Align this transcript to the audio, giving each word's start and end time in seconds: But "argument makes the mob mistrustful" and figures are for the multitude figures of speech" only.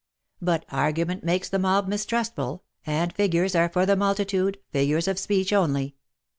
But 0.41 0.65
"argument 0.69 1.23
makes 1.23 1.47
the 1.47 1.59
mob 1.59 1.87
mistrustful" 1.87 2.63
and 2.87 3.13
figures 3.13 3.53
are 3.55 3.69
for 3.69 3.85
the 3.85 3.95
multitude 3.95 4.57
figures 4.71 5.07
of 5.07 5.19
speech" 5.19 5.53
only. 5.53 5.95